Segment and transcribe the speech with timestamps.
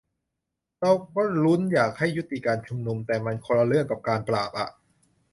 [0.81, 4.69] "เราก็ลุ้นอยากให้ยุติการชุมนุม แต่มันคนละเรื่องกับการปราบอะ"